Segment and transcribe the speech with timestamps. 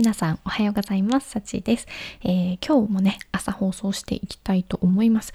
[0.00, 1.28] 皆さんおはようございます。
[1.28, 1.86] さちです、
[2.22, 5.34] えー、今日もね、朝放送していきたいと思います。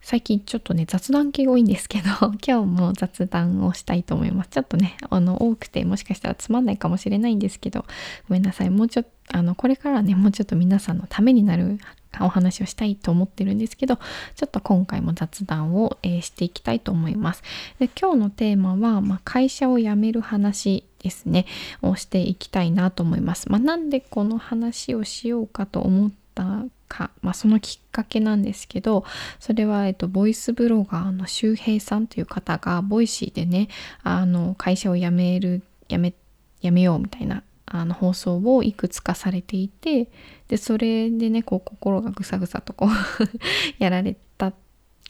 [0.00, 2.08] 最近ちょっとね、雑談系が多いんですけど、
[2.42, 4.48] 今日も雑談をしたいと思います。
[4.52, 7.84] ちょっとね、あの、多くてもしかしたらつまんないかもしれないんですけど、
[8.26, 8.70] ごめんなさい。
[8.70, 11.78] もうちょっと、あの、これからね、もうちょっと皆さんのためになる
[12.18, 17.42] お話をしたいと思ってるんですけど、ちょっと今回も雑談を、えー、していきたいと思います。
[17.78, 21.46] で今日のテーマは、まあ、会社を辞める話ですね
[21.82, 23.50] をしていきたいなと思います。
[23.50, 29.04] まあ、なんでこの話をしようかと思ったか、まあ、そのきっかけなんですけど
[29.38, 33.68] それは、えっと、ボイスブロガーの周平さんという方がボイシーでね
[34.02, 36.14] あの会社を辞める辞め
[36.60, 40.08] 辞めようみたいなあの放送をいくつかされていて
[40.48, 42.90] でそれでねこう心がぐさぐさとこう
[43.82, 44.52] やられた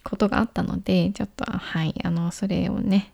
[0.02, 3.12] ことがあったのでちょっとはいあのそれをね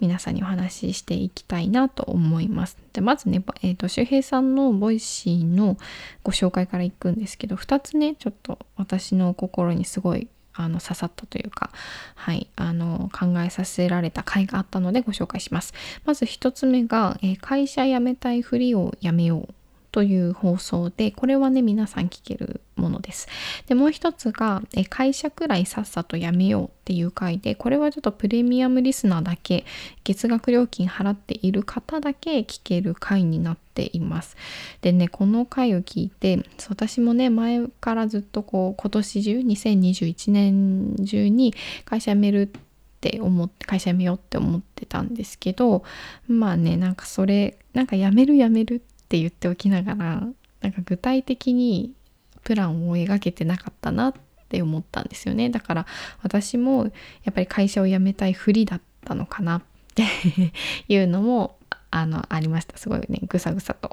[0.00, 2.76] 皆さんにお話ししていきたいなと思います。
[2.92, 5.76] でまずね、えーと、周平さんのボイシーの
[6.22, 11.70] ご紹介からいくんですけど2つねちょっと私の心にすごいあの刺さったというか、
[12.14, 15.74] はい、あの考えさせられた回があったのでご紹介します。
[16.04, 19.54] まず1つ目が、えー、会社辞めたいふりをやめよう
[19.96, 23.28] という放送で、これはね、皆さん聞けるものです。
[23.66, 29.64] で、もう一つが、会社くらいさっさと辞めようっていう回で、これはちょっとプレミアムリスナーだけ、
[30.04, 34.36] 月額料金払っている方だけ聞ける回になっています。
[34.82, 42.60] でね、この回を聞いて、私もね、前からずっとこう、今年中、2021年中に会社辞めるっ
[43.00, 45.84] て思って会社辞めようって思ってたんですけど
[46.26, 50.28] まあねなんかそれなんか辞める辞めるって言っておきながら
[50.62, 51.92] なんか具体的に
[52.46, 54.14] プランを描けてなかったなっ
[54.48, 55.50] て思ったんですよね。
[55.50, 55.86] だから
[56.22, 56.90] 私もや
[57.30, 59.62] っぱり会社を辞めたいふりだったのかなっ
[59.96, 60.04] て
[60.86, 61.58] いうのも
[61.98, 62.76] あのありました。
[62.76, 63.90] すごいねぐさぐさと。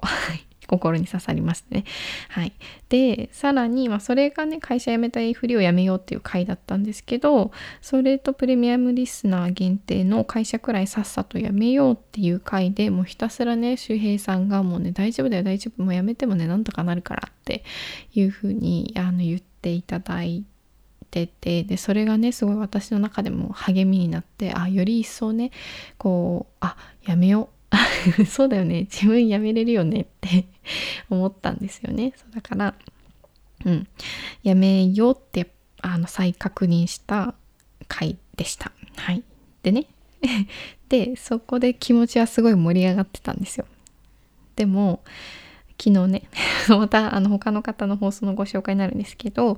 [0.68, 1.84] 心に刺さりましたね。
[2.30, 2.54] はい、
[2.90, 17.64] でさらに、まあ、それがね会社辞めたいふりをやめようっていう回だったんですけどそれとプレミアムリスナー限定の会社くらいさっさと辞めようっていう回でもうひたすらね周平さんがもうね大丈夫だよ大丈夫もうやめてもねなんとかなるからって
[18.14, 20.44] いうふうにあの言っていただい
[21.12, 25.52] ててでそれがねすごい私の中でも励みになってあより一層ね
[25.98, 26.76] こうあ
[27.06, 27.53] やめよう
[28.28, 28.82] そうだよね。
[28.82, 30.46] 自分やめれるよねって
[31.10, 32.14] 思ったんですよね。
[32.16, 32.76] そうだから
[33.66, 33.88] うん。
[34.44, 37.36] やめようってあの再確認した
[37.88, 38.72] 回でした。
[38.96, 39.24] はい。
[39.62, 39.88] でね。
[40.90, 43.66] でそこで気持ちはすごい盛り上がってたんですよ。
[44.56, 45.02] でも
[45.82, 46.24] 昨日ね
[46.70, 49.58] またあの他の方の放送のご紹介になるんですけど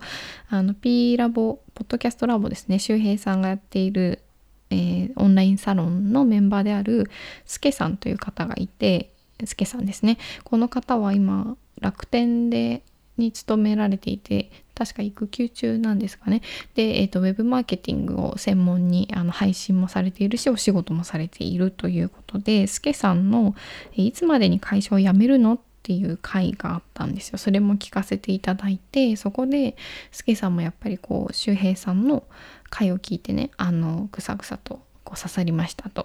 [0.49, 2.79] あの P ラボポッドキャストラボですね。
[2.79, 4.21] 周平さんがやっている
[4.69, 7.09] えー、オンラインサロンのメンバーである
[7.45, 9.11] スケさんという方がいて
[9.43, 12.83] スケさんですねこの方は今楽天で
[13.17, 16.41] に勤められていて確か育休中なんですかね
[16.73, 23.55] で、えーと、ウェブマーケティングを専門にあの配信もされているしお仕事もされているということでスケさんの
[23.95, 29.77] 「いつまでに会社を辞めるの?」ていう回があったんですよそれも聞かせていただいてそこで
[30.11, 32.23] スケさんもやっぱりこう周平さんの
[32.71, 36.03] 回を聞いてねあのぐさぐさとこう刺さりましたと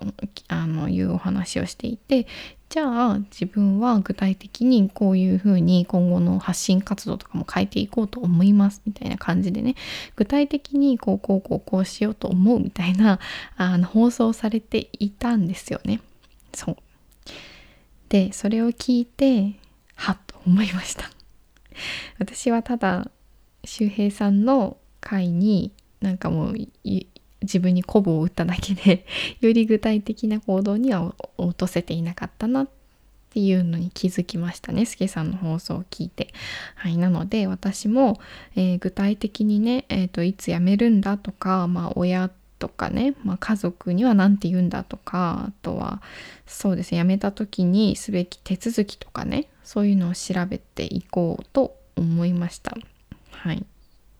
[0.48, 2.26] あのいうお話をしていて
[2.68, 9.74] じゃあ自分は具体的にこういうふうに今後の発信活動とかも変えていこうと思いますみたいな感じでね
[10.16, 13.18] 具体的にこうこうこうこうしようと思うみたいな
[13.56, 16.02] あの放送されていたんですよね。
[16.52, 16.76] そう
[18.10, 19.54] でそれを聞いて
[20.46, 21.10] 思いました
[22.18, 23.10] 私はただ
[23.64, 26.54] 周平さんの回になんかもう
[27.42, 29.06] 自分に鼓舞を打っただけで
[29.40, 32.68] より具体的な行動には落とせていなかったなっ
[33.30, 34.84] ていうのに気づきましたね。
[34.86, 36.34] すけさんの放送を聞いて。
[36.74, 36.96] はい。
[36.96, 38.20] なので私も、
[38.56, 46.02] えー、具体的にね、えーと、いつ辞めるんだとか、まあ親とかね、まあ、家族には何て言うんだとかあとは
[46.46, 52.76] そうですね辞めた時にすべき手続きとかねそういうのを調べていこうと思いました。
[53.30, 53.64] はい。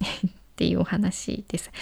[0.25, 1.73] っていうお話です。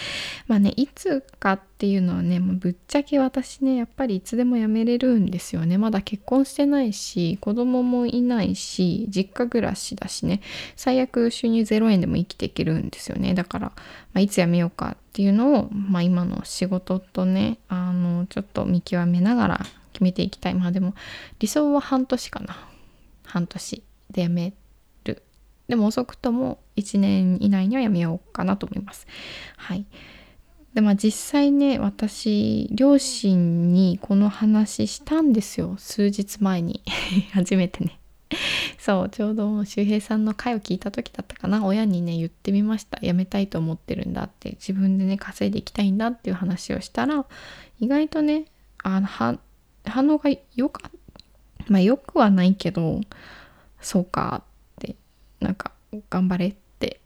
[0.47, 5.77] まあねいつかっていうのはねもうぶっちゃけ私ねやっぱりいつでも辞めれるんですよね。
[5.77, 10.41] まだ結婚してないし子供もいないし実家暮らしだしね。
[10.75, 13.35] 最悪収入0円でも生きていけるんですよね。
[13.35, 13.73] だから、ま
[14.15, 20.55] あ、いつ辞めようかっていうのを、まあ、今の仕事とねあのちょっと見極めながら決めていきたい。
[20.55, 20.95] まあでも
[21.37, 22.68] 理想は半年かな。
[23.29, 24.53] 半年で辞め
[25.03, 25.23] る。
[25.67, 29.07] でも遅くとも1年以内にはやめようかなと思います。
[29.55, 29.85] はい。
[30.73, 35.75] でまあ実際ね私両親にこの話したんですよ。
[35.77, 36.81] 数日前に。
[37.31, 37.99] 初めてね。
[38.79, 41.63] そうちょうど周平さんの回を聞いた時だったかな。
[41.65, 42.99] 親にね言ってみました。
[43.01, 44.51] 辞めたいと思ってるんだって。
[44.51, 47.25] 自分でね稼いでいきたいんだっていう話をしたら
[47.79, 48.45] 意外とね
[48.81, 49.39] あの反
[50.09, 50.91] 応がよかっ
[51.69, 53.01] まあよくはないけど
[53.79, 54.95] そうかって
[55.39, 55.71] なんか
[56.09, 56.99] 頑張れって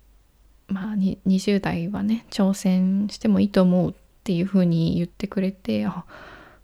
[0.68, 3.94] まあ20代はね挑戦してもいいと思うっ
[4.24, 6.06] ていう風に言ってくれてあ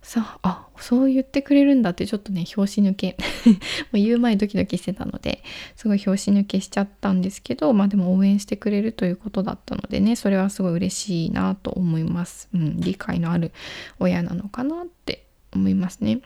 [0.01, 3.18] さあそう言ってくれるんだってちょっとね拍子抜け
[3.92, 5.44] もう言う前ドキドキしてたので
[5.75, 13.52] すごい拍子抜けしちゃったんですけどまあでも応援してくれるということだったのでねそれはすごい嬉しいなと思います、うん、理解のある
[14.00, 16.22] 親なのかなって思いますね。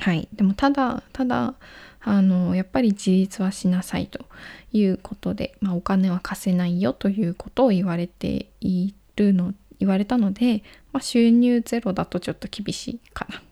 [0.00, 1.54] はいでもただただ
[2.02, 4.24] あのやっぱり自立はしなさいと
[4.72, 10.62] いうことで、まあ、お金は貸せないよということを言われているの言われたので、
[10.92, 13.42] まあ、収入ゼロだとちょっと厳しいかな。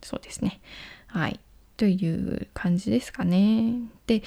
[0.00, 0.60] そうですね。
[1.08, 1.38] はい。
[1.76, 3.74] という感じですかね。
[4.06, 4.22] で、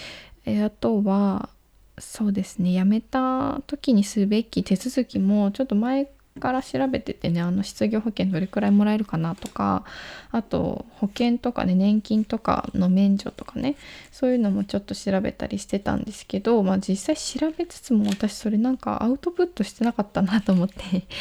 [0.64, 1.50] あとは、
[1.98, 9.86] そうですね、辞めた時にすべき手続きも、ちょっと前から調べててねあの失業保険どれくらいもらえるかなとか
[10.32, 13.78] あと保険とかね年金とかの免除とかね
[14.12, 20.76] そういうのもちょっと調べたりしてたんですけどまあ実際調べつつも私それなんかアウトプットしてなかったなと思って。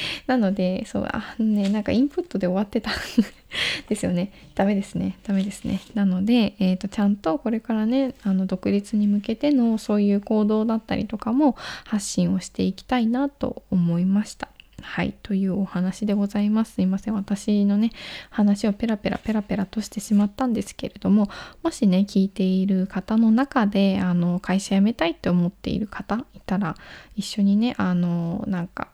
[0.26, 2.90] なのでそうあねなんかインプットで終わってた
[3.88, 4.32] ですよね。
[4.56, 5.18] ダメですね。
[5.22, 5.80] ダメですね。
[5.94, 14.53] なので、えーと、とちゃんとこれからねあの独立に向けてのそういう行動だったりとかも発信をしていきたいなと思いました。
[14.84, 16.74] はい、というお話でございます。
[16.74, 17.14] すいません。
[17.14, 17.90] 私のね、
[18.30, 21.28] 話をペラペラペラペラとしてしまったんですけれども、
[21.62, 26.76] もしね、聞いている方の中で、あの、会社辞めたいって思っている方いたら、
[27.16, 28.88] 一緒にね、あの、なんか、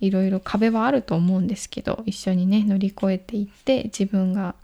[0.00, 4.54] いろいろ壁はあると思うんですけど、一緒にね、乗り越えていって、自分が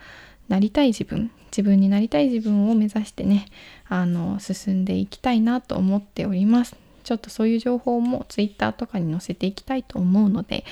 [0.48, 3.46] なりたい自分、自分になりたい自分を目指してね、
[3.88, 6.76] あの、進んでいきたいなと思っております。
[7.02, 10.64] ちょっとそういう情報も Twitter とかに載せていきたいと思うので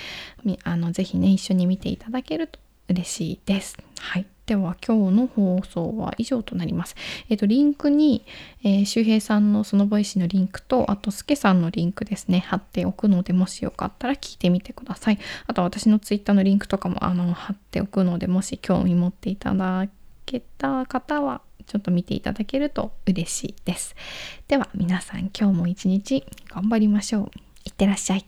[0.65, 2.59] あのぜひね一緒に見ていただけると
[2.89, 3.77] 嬉しいです。
[3.99, 4.27] はい。
[4.47, 6.97] では今日の放送は以上となります。
[7.29, 8.25] えっ、ー、と、リンクに、
[8.65, 15.19] えー、周平さんのそのボイシーのリンクと、あと、すけさんのリンクですね、貼っておくので、もしよかったら聞いてみてください。
[15.47, 19.87] あと、私のツイッターのリンクとかも、あの、貼っておくので、もし興味持っていただ
[20.25, 23.95] けた方は、ちょっと見ていただけると嬉しいです。
[24.49, 27.31] では皆さん今日も一日頑張りましょう。
[27.65, 28.25] いってらっしゃい。